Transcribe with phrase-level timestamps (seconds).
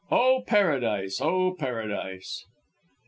[0.09, 1.21] "Oh, Paradise!
[1.21, 2.47] Oh, Paradise!"